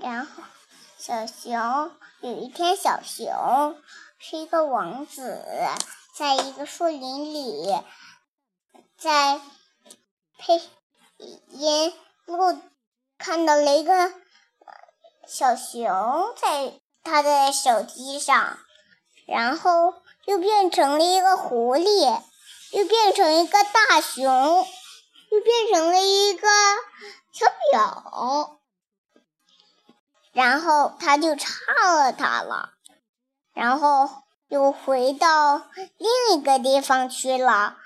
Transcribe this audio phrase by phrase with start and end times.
[0.00, 0.42] 然后
[0.96, 3.76] 小熊有一天，小熊
[4.18, 5.44] 是一个王子，
[6.16, 7.80] 在一个树林里，
[8.96, 9.40] 在
[10.38, 10.60] 配
[11.50, 11.92] 音
[12.26, 12.58] 路
[13.18, 14.12] 看到了一个
[15.26, 18.58] 小熊在他的手机上，
[19.26, 19.94] 然后
[20.26, 22.22] 又变成了一个狐狸，
[22.72, 24.66] 又变成一个大熊，
[25.30, 26.48] 又变成了一个
[27.32, 28.57] 小表。
[30.38, 31.50] 然后他就唱
[31.96, 32.74] 了它了，
[33.54, 37.76] 然后又回到另一个地方去了，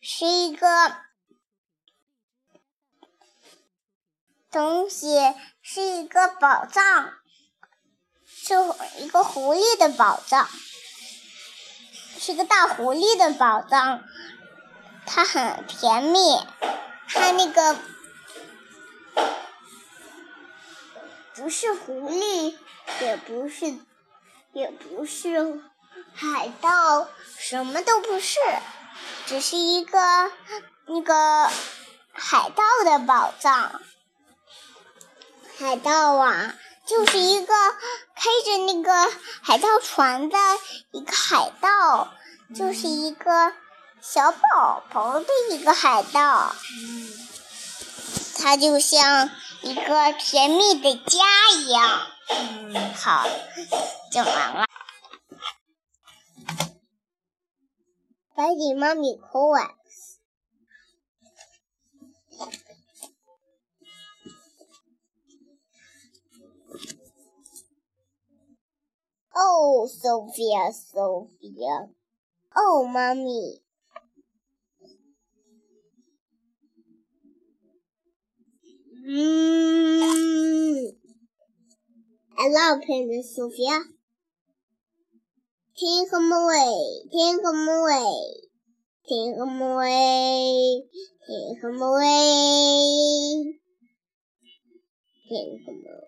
[0.00, 0.68] 是一个
[4.52, 7.12] 东西，是一个宝藏，
[8.24, 8.54] 是
[8.98, 10.48] 一个狐狸的宝藏，
[12.20, 14.04] 是个大狐狸的宝藏，
[15.06, 16.38] 它很甜蜜，
[17.08, 17.76] 它那个。
[21.36, 22.54] 不是狐狸，
[23.02, 23.76] 也不是，
[24.54, 25.60] 也不是
[26.14, 28.38] 海盗，什么都不是，
[29.26, 29.98] 只是一个
[30.86, 31.50] 那个
[32.14, 33.82] 海盗的宝藏。
[35.58, 36.54] 海盗啊，
[36.86, 37.52] 就是一个
[38.14, 39.12] 开着那个
[39.42, 40.38] 海盗船的
[40.90, 42.14] 一个海盗，
[42.54, 43.52] 就是一个
[44.00, 46.56] 小宝宝的一个海盗。
[48.38, 49.28] 他就像。
[49.62, 51.18] 一个甜蜜的家
[51.58, 52.06] 一样。
[52.28, 53.26] 嗯，好，
[54.10, 54.66] 讲完了。
[58.34, 59.62] 白底妈咪口吻。
[69.38, 71.90] Oh, Sophia, Sophia.
[72.54, 73.60] Oh, mommy.
[79.08, 80.90] Mm.
[82.38, 83.78] I love Princess Sophia.
[85.78, 88.34] Take him away, take him away,
[89.08, 90.82] take him away,
[91.22, 93.54] take him away,
[95.28, 96.06] take him away.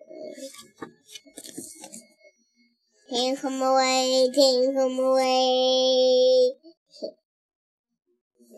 [3.09, 6.51] Take him away, take him away.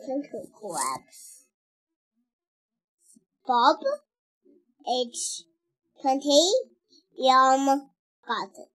[0.04, 1.46] Take collapse.
[3.46, 3.76] Bob?
[4.88, 5.44] Age
[6.00, 6.52] 20,
[7.18, 7.90] Yom
[8.26, 8.66] Garden.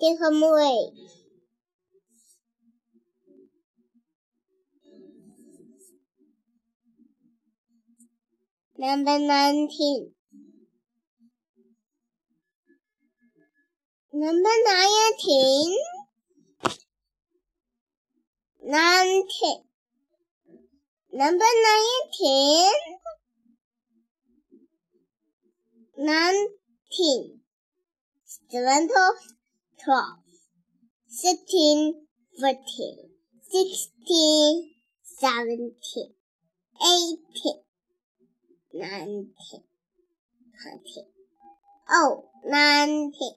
[0.00, 0.90] Take him away.
[8.78, 10.12] Number 19.
[14.12, 15.78] Number 19.
[18.64, 19.65] 19.
[21.18, 22.72] Number nineteen.
[25.96, 27.40] Nineteen.
[28.50, 28.88] Seven,
[29.82, 30.18] twelve.
[31.08, 32.06] Sixteen,
[32.38, 32.98] fourteen.
[33.50, 34.72] Sixteen,
[35.02, 36.12] seventeen.
[36.84, 37.62] Eighteen.
[38.74, 39.64] Nineteen.
[40.62, 41.08] Twenty.
[41.88, 43.36] Oh, nineteen.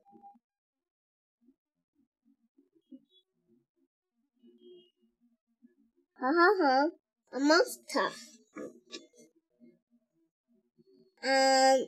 [6.20, 6.90] Ha ha ha
[7.32, 8.10] a monster.
[11.24, 11.86] Um,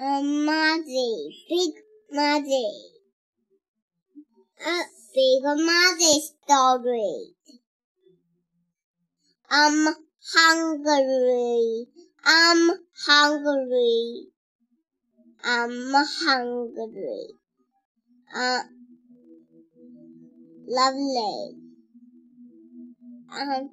[0.00, 1.74] a muzzy, big
[2.10, 2.70] muzzy.
[4.66, 4.82] A
[5.14, 7.34] big muzzy story.
[9.50, 9.94] I'm
[10.34, 11.86] hungry.
[12.24, 12.70] I'm
[13.06, 14.26] hungry.
[15.44, 17.26] I'm hungry.
[18.34, 18.62] Uh,
[20.66, 21.61] lovely.
[23.34, 23.70] Um,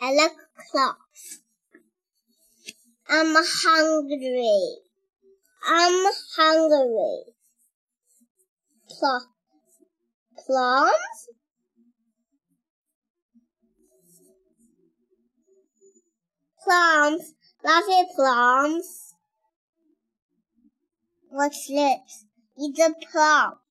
[0.00, 0.30] I like
[0.70, 1.40] clocks.
[3.08, 4.76] I'm hungry.
[5.66, 7.24] I'm hungry.
[8.88, 9.20] Pl
[10.46, 11.28] plums?
[16.62, 17.34] Plums.
[17.60, 19.14] Fluffy plums.
[21.30, 22.26] What's this?
[22.56, 23.61] It's a plum.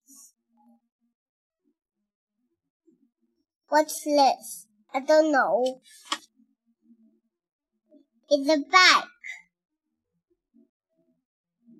[3.71, 4.67] What's this?
[4.93, 5.79] I don't know.
[8.29, 9.05] It's a bike.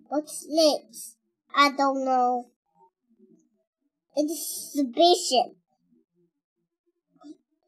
[0.08, 1.18] What's this?
[1.54, 2.46] I don't know.
[4.16, 5.58] It's a bishop.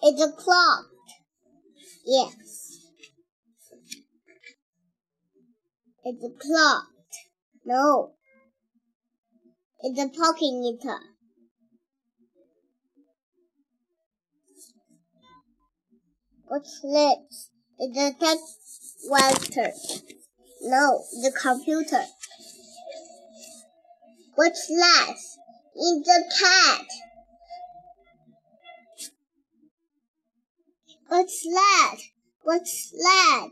[0.02, 0.86] It's a clock.
[2.06, 2.80] Yes.
[6.06, 6.86] It's a clock.
[7.66, 8.14] No.
[9.82, 11.13] It's a pocket eater.
[16.54, 17.50] What's this?
[17.80, 19.72] It's a typewriter.
[20.62, 22.04] No, the computer.
[24.36, 25.16] What's that?
[25.76, 26.86] It's a cat.
[31.08, 31.96] What's that?
[32.44, 33.50] What's that?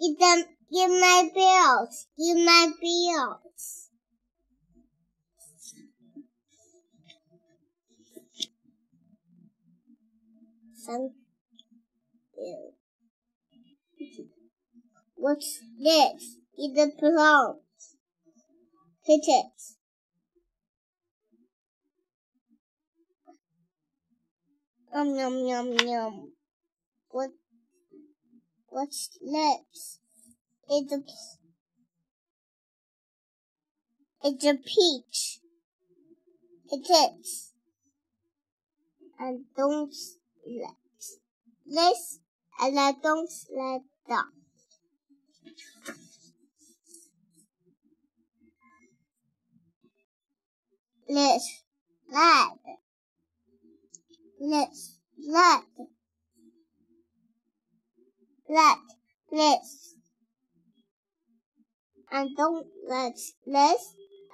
[0.00, 2.06] Give them, give my bills.
[2.16, 3.90] Give my bills.
[10.86, 11.12] Thank.
[15.14, 16.36] What's this?
[16.56, 17.56] It's a plant.
[19.04, 19.46] Hit it.
[24.94, 26.32] Yum yum yum yum.
[27.10, 27.30] What?
[28.68, 30.00] What's next?
[30.68, 30.98] It's a.
[34.22, 35.40] It's a peach.
[36.70, 37.52] It is.
[39.18, 39.94] And don't
[40.46, 40.76] let
[41.66, 42.20] this,
[42.60, 44.24] and I don't let that.
[51.08, 51.64] This,
[52.12, 52.50] that.
[54.40, 54.98] This,
[55.32, 55.62] that.
[58.48, 58.78] Let
[59.30, 59.94] this.
[62.10, 63.14] And don't let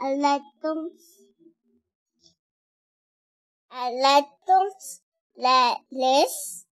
[0.00, 0.92] and let don't.
[3.72, 4.74] And let don't
[5.36, 6.66] let this.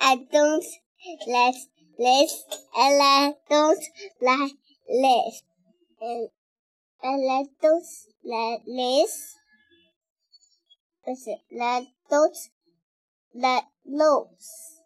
[0.00, 0.64] And don't
[1.26, 1.54] let
[1.98, 2.44] this,
[2.76, 3.84] and let don't
[4.20, 4.50] let
[4.88, 5.42] this.
[6.00, 6.28] And,
[7.02, 7.84] and let don't
[8.24, 9.36] let this.
[11.52, 12.36] Let don't
[13.34, 14.76] let loose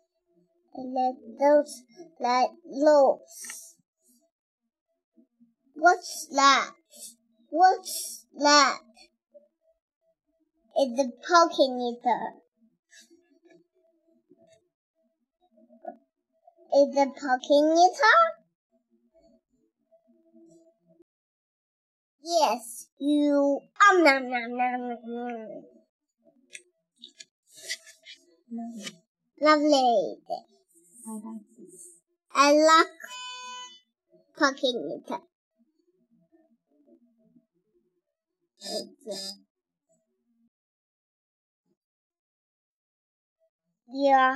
[0.76, 1.82] let those
[2.18, 3.74] let loose.
[5.74, 6.70] What's that?
[7.48, 8.78] What's that?
[10.76, 12.34] It's a poking eater.
[16.72, 18.20] It's a poking eater?
[22.22, 23.60] Yes, you.
[23.90, 25.62] Um, nom, nom, nom, nom.
[29.40, 30.16] Lovely.
[32.34, 32.86] I like
[34.38, 35.20] poking it.
[43.92, 44.34] Your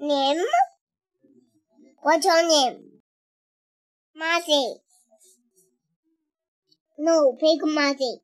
[0.00, 0.44] name?
[2.02, 3.00] What's your name?
[4.16, 4.74] Muzzy.
[6.98, 8.20] No, Big Muzzy.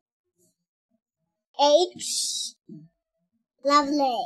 [1.61, 2.55] H.
[3.65, 4.19] Lovely.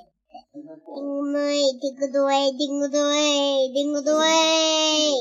[0.53, 5.15] Ding away, ding away, ding away, ding away.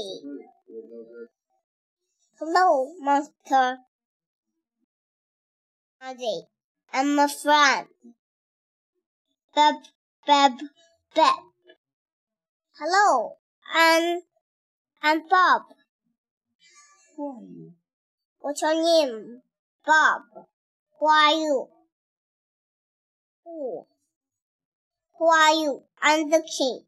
[2.40, 3.78] Hello, monster.
[6.04, 6.42] Ozzy,
[6.92, 7.88] I'm a friend.
[9.56, 9.76] Beb,
[10.28, 10.60] Beb,
[11.16, 11.53] Beb.
[12.80, 13.38] Hello,
[13.72, 14.22] I'm,
[15.04, 15.62] I'm Bob.
[17.16, 17.74] Who are you?
[18.40, 19.42] What's your name?
[19.86, 20.24] Bob.
[21.00, 21.68] Who are you?
[23.46, 23.86] Who?
[25.20, 25.84] Who are you?
[26.02, 26.86] I'm the king.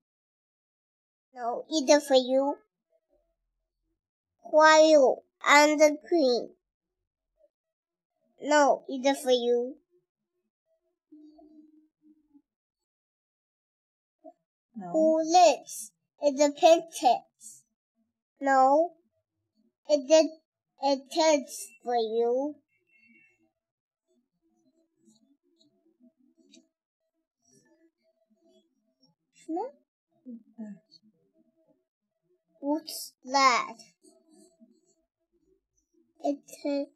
[1.35, 2.55] No, either for you.
[4.49, 5.17] Who are you?
[5.45, 6.49] I'm the queen.
[8.41, 9.75] No, either for you.
[14.77, 14.91] No.
[14.91, 15.91] Who lives?
[16.22, 17.63] in the princess.
[18.41, 18.94] No,
[19.88, 20.27] it did.
[20.82, 22.55] It is for you.
[32.60, 33.75] What's that?
[36.24, 36.89] It's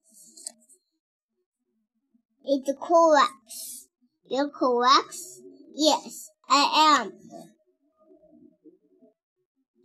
[2.43, 3.29] it's correct.
[4.27, 5.15] You're correct?
[5.75, 7.13] Yes, I am.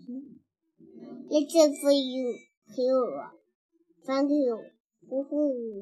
[0.07, 2.39] It's for you,
[2.77, 3.31] Kira.
[4.07, 4.65] Thank you.
[5.09, 5.81] Who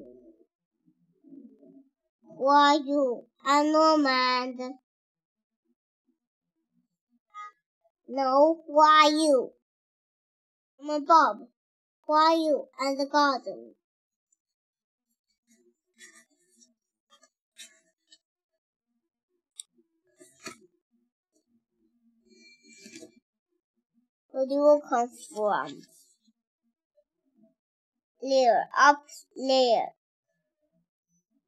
[2.49, 3.25] are you?
[3.45, 4.79] I'm Norman.
[8.09, 9.51] No, who are you?
[10.81, 11.39] I'm a Bob.
[12.09, 12.69] Are you?
[12.79, 13.75] And the garden.
[24.33, 25.83] Where do you come from?
[28.23, 29.05] There, up
[29.37, 29.89] there.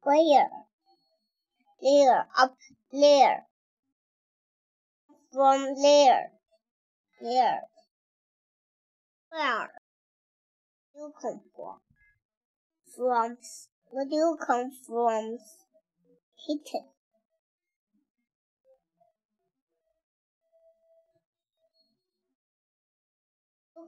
[0.03, 0.49] Where?
[1.81, 2.55] There, up
[2.91, 3.45] there.
[5.33, 6.31] From there.
[7.19, 7.61] Here.
[9.31, 9.69] Where
[10.93, 11.79] do you come from?
[12.95, 13.37] From
[13.89, 15.37] where do you come from?
[16.45, 16.94] Kitten.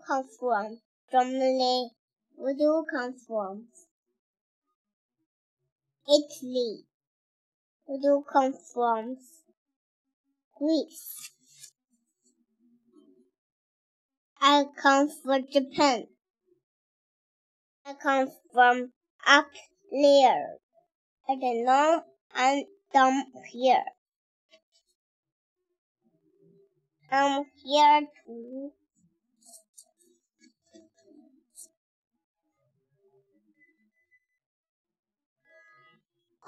[0.08, 0.80] You come from?
[1.12, 1.92] Germany.
[2.36, 3.66] Where do you come from?
[6.08, 6.84] Italy.
[7.90, 9.18] You come from?
[10.58, 11.32] Greece.
[14.42, 16.08] I come from Japan.
[17.86, 18.92] I come from
[19.26, 19.48] up
[19.92, 20.58] there.
[21.30, 23.84] I don't know I'm down here.
[27.12, 28.72] I'm here too.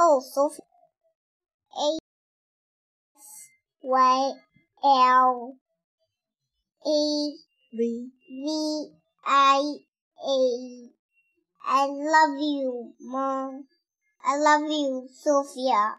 [0.02, 0.64] Oh, Sophie.
[1.76, 2.00] A
[3.84, 4.34] Y
[4.82, 5.58] L
[6.88, 7.36] E
[7.74, 8.92] V V
[9.26, 9.60] I
[10.24, 10.90] A.
[11.66, 13.68] I love you, Mom.
[14.24, 15.98] I love you, Sophia.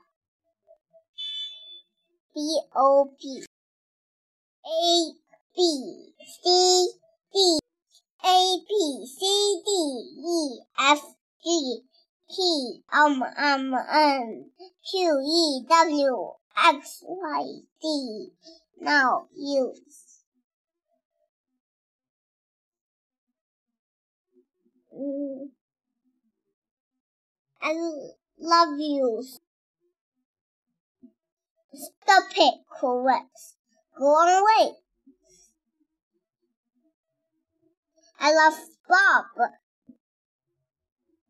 [2.35, 3.45] B O P
[4.65, 5.13] A
[5.55, 6.89] B C
[7.35, 7.59] D
[8.25, 9.71] A B C D
[10.25, 11.03] E F
[11.45, 11.83] G
[12.35, 14.51] T M M N
[14.89, 17.45] Q E W X Y
[17.83, 18.29] Z.
[18.81, 20.23] Now use.
[24.97, 25.49] Mm.
[27.63, 27.73] I
[28.39, 29.25] love you.
[31.73, 33.55] Stop it, correct.
[33.99, 34.73] Go away.
[38.19, 38.59] I love
[38.89, 39.51] Bob.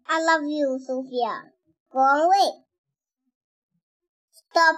[0.09, 1.51] I love you, Sophia.
[1.91, 2.63] Go away.
[4.31, 4.75] Stop,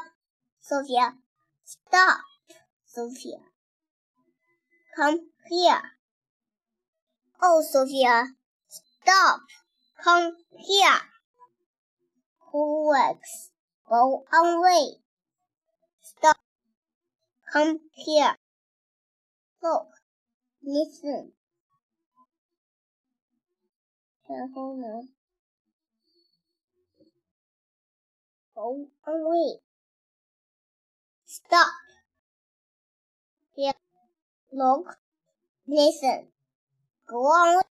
[0.59, 1.13] Sophia.
[1.63, 2.19] Stop,
[2.85, 3.39] Sophia.
[4.95, 5.81] Come here.
[7.41, 8.27] Oh, Sophia.
[8.67, 9.41] Stop.
[10.03, 11.01] Come here
[12.51, 13.51] who works.
[13.89, 14.97] Go away.
[16.01, 16.37] Stop.
[17.51, 18.35] Come here.
[19.61, 19.87] Look.
[20.63, 21.33] Listen.
[24.27, 25.07] 然后呢
[28.62, 29.58] ？Go away.
[31.24, 31.72] Stop.
[33.56, 33.72] Here.
[34.52, 34.86] Look.
[35.66, 36.28] Listen.
[37.08, 37.62] Go on.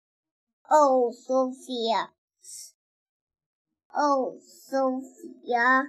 [0.69, 2.09] Oh, Sophia.
[3.95, 5.85] Oh, Sophia.